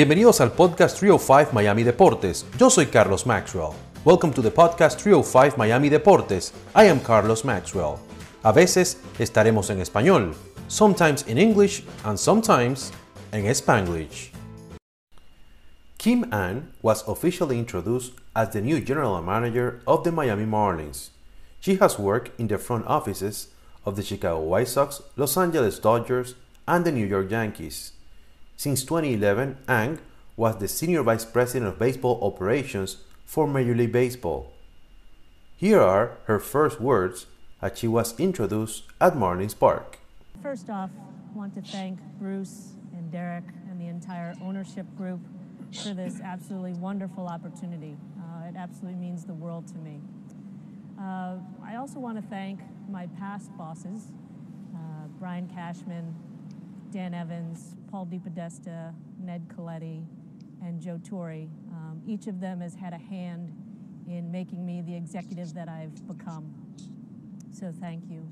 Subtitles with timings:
[0.00, 2.46] Bienvenidos al podcast 305 Miami Deportes.
[2.58, 3.74] Yo soy Carlos Maxwell.
[4.02, 6.54] Welcome to the podcast 305 Miami Deportes.
[6.74, 7.98] I am Carlos Maxwell.
[8.42, 10.34] A veces estaremos en español,
[10.68, 12.92] sometimes in English and sometimes
[13.32, 14.30] en Spanglish.
[15.98, 21.10] Kim Ng was officially introduced as the new general manager of the Miami Marlins.
[21.60, 23.48] She has worked in the front offices
[23.84, 26.36] of the Chicago White Sox, Los Angeles Dodgers,
[26.66, 27.92] and the New York Yankees.
[28.60, 29.98] Since 2011, Ng
[30.36, 34.52] was the Senior Vice President of Baseball Operations for Major League Baseball.
[35.56, 37.24] Here are her first words
[37.62, 39.98] as she was introduced at Marlins Park.
[40.42, 45.20] First off, I want to thank Bruce and Derek and the entire ownership group
[45.82, 47.96] for this absolutely wonderful opportunity.
[48.18, 50.02] Uh, it absolutely means the world to me.
[51.00, 54.12] Uh, I also want to thank my past bosses,
[54.74, 56.14] uh, Brian Cashman,
[56.90, 60.04] Dan Evans, Paul DePodesta, Ned Colletti,
[60.62, 61.46] and Joe Torre.
[61.70, 63.52] Um, each of them has had a hand
[64.08, 66.52] in making me the executive that I've become.
[67.52, 68.26] So thank you.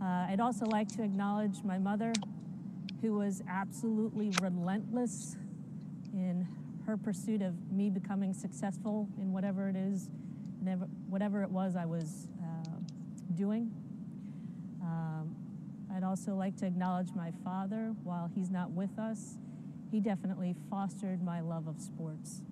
[0.00, 2.12] Uh, I'd also like to acknowledge my mother,
[3.00, 5.36] who was absolutely relentless
[6.12, 6.46] in
[6.86, 10.08] her pursuit of me becoming successful in whatever it is,
[10.60, 12.78] never, whatever it was I was uh,
[13.34, 13.72] doing.
[16.12, 17.94] Also like to acknowledge my father.
[18.04, 19.38] While he's not with us,
[19.90, 22.42] he definitely fostered my love of sports.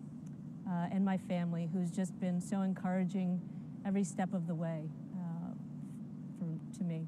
[0.67, 3.39] Uh, and my family, who's just been so encouraging
[3.84, 5.52] every step of the way uh,
[6.39, 7.05] for, to me.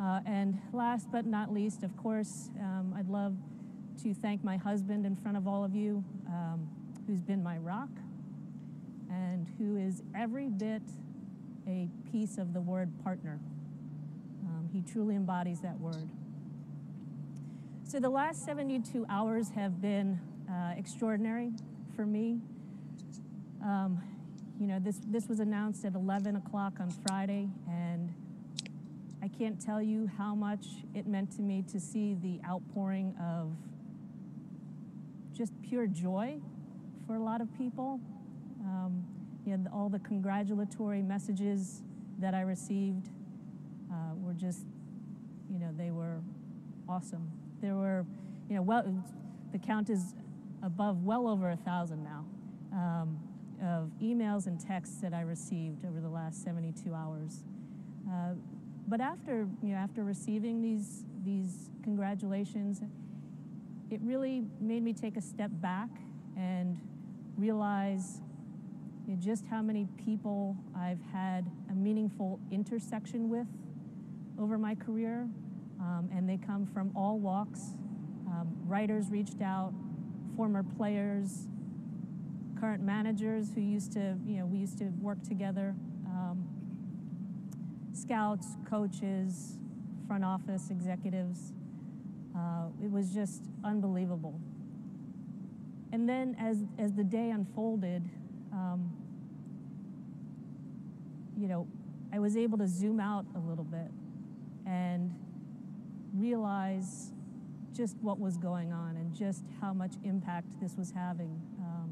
[0.00, 3.36] Uh, and last but not least, of course, um, I'd love
[4.04, 6.68] to thank my husband in front of all of you, um,
[7.08, 7.90] who's been my rock
[9.10, 10.82] and who is every bit
[11.66, 13.40] a piece of the word partner.
[14.46, 16.08] Um, he truly embodies that word.
[17.86, 20.18] So the last 72 hours have been
[20.50, 21.52] uh, extraordinary
[21.94, 22.40] for me.
[23.62, 24.02] Um,
[24.58, 28.12] you know, this, this was announced at 11 o'clock on Friday, and
[29.22, 33.52] I can't tell you how much it meant to me to see the outpouring of
[35.36, 36.38] just pure joy
[37.06, 38.00] for a lot of people.
[38.64, 39.04] Um,
[39.44, 41.82] you know, all the congratulatory messages
[42.18, 43.08] that I received
[43.94, 44.66] uh, were just,
[45.50, 46.20] you know, they were
[46.88, 47.30] awesome.
[47.60, 48.04] There were,
[48.48, 48.84] you know, well,
[49.52, 50.14] the count is
[50.62, 52.24] above well over a thousand now
[52.72, 53.18] um,
[53.62, 57.44] of emails and texts that I received over the last 72 hours.
[58.10, 58.34] Uh,
[58.88, 62.82] but after, you know, after receiving these these congratulations,
[63.90, 65.88] it really made me take a step back
[66.36, 66.78] and
[67.38, 68.20] realize
[69.06, 73.46] you know, just how many people I've had a meaningful intersection with
[74.38, 75.28] over my career,
[75.80, 77.60] um, and they come from all walks.
[78.26, 79.72] Um, writers reached out,
[80.36, 81.46] former players,
[82.58, 85.74] current managers who used to, you know, we used to work together,
[86.06, 86.44] um,
[87.92, 89.58] scouts, coaches,
[90.06, 91.52] front office executives.
[92.36, 94.40] Uh, it was just unbelievable.
[95.92, 98.02] And then as, as the day unfolded,
[98.52, 98.90] um,
[101.38, 101.68] you know,
[102.12, 103.90] I was able to zoom out a little bit
[104.66, 105.14] and
[106.14, 107.12] realize
[107.74, 111.90] just what was going on and just how much impact this was having, um,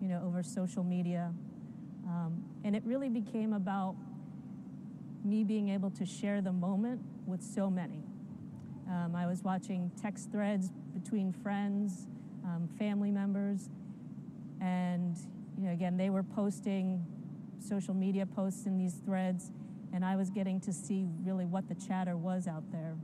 [0.00, 1.32] you know, over social media.
[2.06, 3.96] Um, and it really became about
[5.24, 8.02] me being able to share the moment with so many.
[8.88, 12.06] Um, I was watching text threads between friends,
[12.44, 13.70] um, family members,
[14.60, 15.16] and
[15.56, 17.04] you know, again, they were posting
[17.60, 19.50] social media posts in these threads,
[19.92, 22.94] and I was getting to see really what the chatter was out there.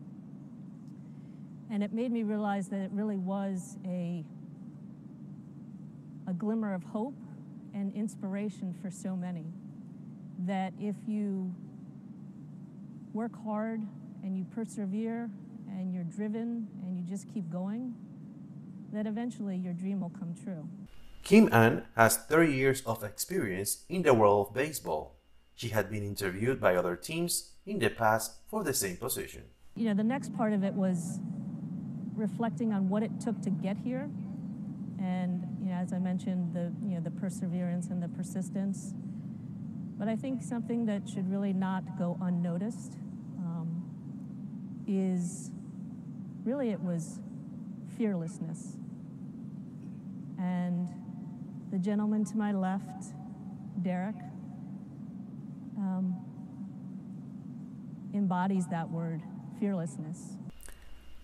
[1.71, 4.25] And it made me realize that it really was a,
[6.26, 7.15] a glimmer of hope
[7.75, 9.44] and inspiration for so many.
[10.47, 11.54] That if you
[13.12, 13.82] work hard
[14.23, 15.31] and you persevere
[15.69, 17.94] and you're driven and you just keep going,
[18.93, 20.67] that eventually your dream will come true.
[21.23, 25.18] Kim Ng has 30 years of experience in the world of baseball.
[25.58, 29.43] She had been interviewed by other teams in the past for the same position.
[29.75, 31.19] You know, the next part of it was
[32.14, 34.08] reflecting on what it took to get here.
[35.02, 38.94] And, you know, as I mentioned, the, you know, the perseverance and the persistence.
[39.99, 42.94] But I think something that should really not go unnoticed
[43.38, 43.82] um,
[44.87, 45.50] is
[46.44, 47.19] really it was
[47.96, 48.76] fearlessness.
[50.38, 50.88] And
[51.72, 53.06] the gentleman to my left,
[53.82, 54.14] Derek,
[55.78, 56.16] um,
[58.12, 59.22] embodies that word,
[59.58, 60.34] fearlessness.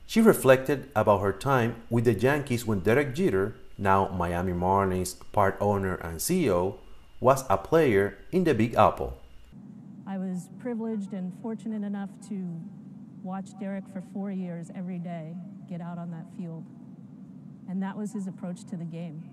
[0.07, 5.57] She reflected about her time with the Yankees when Derek Jeter, now Miami Marlins part
[5.61, 6.77] owner and CEO,
[7.21, 9.19] was a player in the Big Apple.
[10.07, 12.61] I was privileged and fortunate enough to
[13.23, 15.35] watch Derek for four years every day
[15.69, 16.65] get out on that field.
[17.69, 19.25] And that was his approach to the game.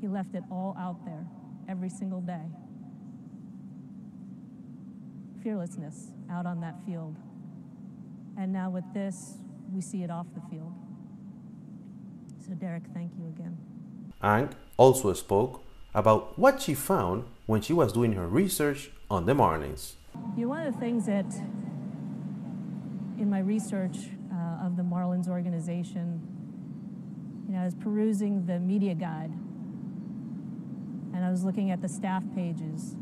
[0.00, 1.26] He left it all out there
[1.68, 2.46] every single day.
[5.46, 7.14] Fearlessness out on that field.
[8.36, 9.34] And now with this,
[9.72, 10.72] we see it off the field.
[12.44, 13.56] So, Derek, thank you again.
[14.24, 15.62] Ng also spoke
[15.94, 19.92] about what she found when she was doing her research on the Marlins.
[20.36, 21.32] You know, one of the things that
[23.16, 23.98] in my research
[24.32, 26.26] uh, of the Marlins organization,
[27.46, 29.30] you know, I was perusing the media guide
[31.14, 32.96] and I was looking at the staff pages.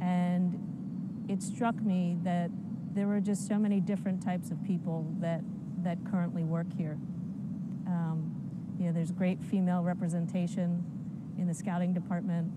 [0.00, 0.58] And
[1.32, 2.50] it struck me that
[2.92, 5.40] there were just so many different types of people that,
[5.82, 6.98] that currently work here.
[7.86, 8.34] Um,
[8.78, 10.84] you know, there's great female representation
[11.38, 12.52] in the scouting department,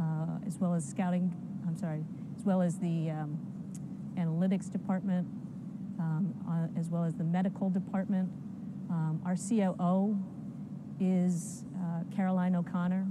[0.00, 1.30] uh, as well as scouting,
[1.68, 2.02] I'm sorry,
[2.38, 3.38] as well as the um,
[4.16, 5.26] analytics department,
[5.98, 8.30] um, uh, as well as the medical department.
[8.88, 10.18] Um, our COO
[11.00, 13.06] is uh, Caroline O'Connor,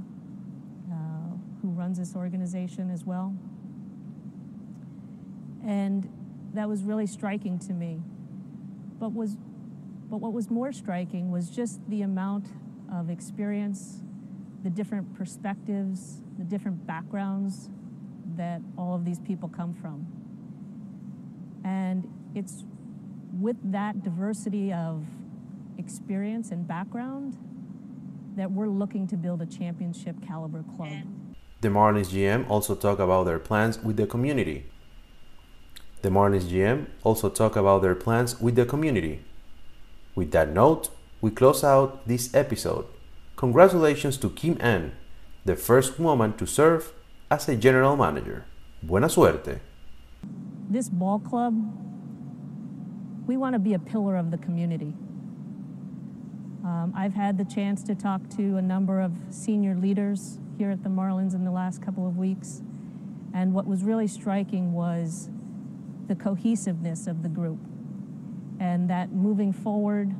[0.91, 0.95] uh,
[1.61, 3.35] who runs this organization as well.
[5.65, 6.09] And
[6.53, 8.01] that was really striking to me.
[8.99, 9.37] But was
[10.09, 12.45] but what was more striking was just the amount
[12.93, 14.01] of experience,
[14.63, 17.69] the different perspectives, the different backgrounds
[18.35, 20.05] that all of these people come from.
[21.63, 22.63] And it's
[23.39, 25.03] with that diversity of
[25.77, 27.37] experience and background
[28.35, 30.91] that we're looking to build a championship caliber club.
[31.61, 34.65] The Marlins GM also talked about their plans with the community.
[36.05, 39.21] The Marlins GM also talked about their plans with the community.
[40.13, 42.85] With that note, we close out this episode.
[43.37, 44.91] Congratulations to Kim Ng,
[45.45, 46.93] the first woman to serve
[47.31, 48.45] as a general manager.
[48.83, 49.61] Buena suerte.
[50.69, 51.55] This ball club,
[53.25, 54.93] we want to be a pillar of the community.
[56.63, 60.83] Um, I've had the chance to talk to a number of senior leaders here at
[60.83, 62.61] the Marlins in the last couple of weeks,
[63.33, 65.29] and what was really striking was
[66.07, 67.59] the cohesiveness of the group
[68.59, 70.11] and that moving forward,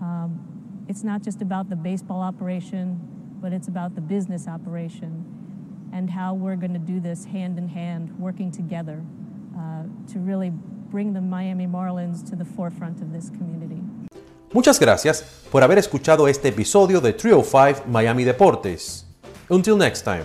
[0.00, 2.98] um, it's not just about the baseball operation,
[3.40, 5.24] but it's about the business operation
[5.92, 9.02] and how we're going to do this hand in hand, working together
[9.58, 9.82] uh,
[10.12, 10.50] to really
[10.90, 13.82] bring the Miami Marlins to the forefront of this community.
[14.52, 19.04] Muchas gracias por haber escuchado este episodio de 305 Miami Deportes.
[19.50, 20.24] Until next time.